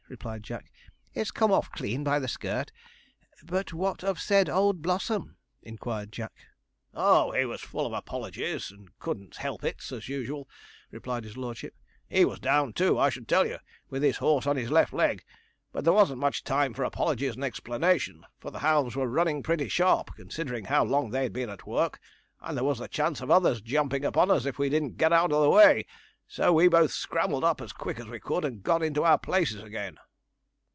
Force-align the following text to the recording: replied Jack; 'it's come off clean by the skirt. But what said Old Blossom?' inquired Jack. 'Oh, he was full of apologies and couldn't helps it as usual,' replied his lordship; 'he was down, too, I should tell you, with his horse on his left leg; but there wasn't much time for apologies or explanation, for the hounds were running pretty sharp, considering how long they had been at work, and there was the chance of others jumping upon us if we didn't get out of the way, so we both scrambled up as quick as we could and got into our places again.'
replied 0.11 0.43
Jack; 0.43 0.73
'it's 1.13 1.31
come 1.31 1.53
off 1.53 1.71
clean 1.71 2.03
by 2.03 2.19
the 2.19 2.27
skirt. 2.27 2.69
But 3.45 3.71
what 3.71 4.03
said 4.19 4.49
Old 4.49 4.81
Blossom?' 4.81 5.37
inquired 5.61 6.11
Jack. 6.11 6.33
'Oh, 6.93 7.31
he 7.31 7.45
was 7.45 7.61
full 7.61 7.85
of 7.85 7.93
apologies 7.93 8.71
and 8.71 8.89
couldn't 8.99 9.37
helps 9.37 9.63
it 9.63 9.81
as 9.89 10.09
usual,' 10.09 10.49
replied 10.91 11.23
his 11.23 11.37
lordship; 11.37 11.75
'he 12.09 12.25
was 12.25 12.41
down, 12.41 12.73
too, 12.73 12.99
I 12.99 13.07
should 13.09 13.25
tell 13.25 13.47
you, 13.47 13.59
with 13.89 14.03
his 14.03 14.17
horse 14.17 14.45
on 14.45 14.57
his 14.57 14.69
left 14.69 14.91
leg; 14.91 15.23
but 15.71 15.85
there 15.85 15.93
wasn't 15.93 16.19
much 16.19 16.43
time 16.43 16.73
for 16.73 16.83
apologies 16.83 17.37
or 17.37 17.45
explanation, 17.45 18.25
for 18.37 18.51
the 18.51 18.59
hounds 18.59 18.97
were 18.97 19.07
running 19.07 19.41
pretty 19.41 19.69
sharp, 19.69 20.13
considering 20.17 20.65
how 20.65 20.83
long 20.83 21.11
they 21.11 21.23
had 21.23 21.31
been 21.31 21.49
at 21.49 21.65
work, 21.65 22.01
and 22.41 22.57
there 22.57 22.65
was 22.65 22.79
the 22.79 22.89
chance 22.89 23.21
of 23.21 23.31
others 23.31 23.61
jumping 23.61 24.03
upon 24.03 24.29
us 24.29 24.45
if 24.45 24.59
we 24.59 24.67
didn't 24.67 24.97
get 24.97 25.13
out 25.13 25.31
of 25.31 25.41
the 25.41 25.49
way, 25.49 25.85
so 26.27 26.53
we 26.53 26.69
both 26.69 26.91
scrambled 26.91 27.43
up 27.43 27.59
as 27.59 27.73
quick 27.73 27.99
as 27.99 28.05
we 28.07 28.17
could 28.17 28.45
and 28.45 28.63
got 28.63 28.81
into 28.81 29.03
our 29.03 29.17
places 29.17 29.61
again.' 29.61 29.97